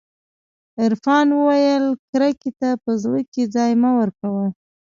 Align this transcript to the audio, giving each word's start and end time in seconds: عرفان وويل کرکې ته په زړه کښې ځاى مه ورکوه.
عرفان 0.83 1.27
وويل 1.39 1.85
کرکې 2.09 2.51
ته 2.59 2.69
په 2.83 2.91
زړه 3.01 3.19
کښې 3.31 3.43
ځاى 3.55 3.73
مه 3.81 3.91
ورکوه. 3.99 4.45